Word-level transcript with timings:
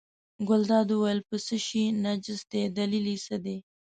ګلداد 0.47 0.89
وویل 0.91 1.19
په 1.29 1.35
څه 1.45 1.55
شي 1.65 1.83
نجس 2.03 2.41
دی 2.51 2.61
دلیل 2.77 3.05
یې 3.11 3.17
څه 3.25 3.35
دی. 3.45 3.57